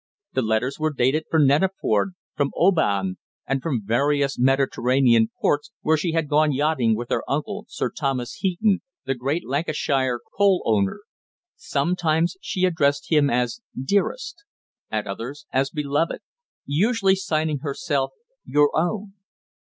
[0.33, 6.13] The letters were dated from Neneford, from Oban, and from various Mediterranean ports, where she
[6.13, 11.01] had gone yachting with her uncle, Sir Thomas Heaton, the great Lancashire coal owner.
[11.55, 14.43] Sometimes she addressed him as "Dearest,"
[14.89, 16.21] at others as "Beloved,"
[16.65, 18.09] usually signing herself
[18.43, 19.13] "Your Own."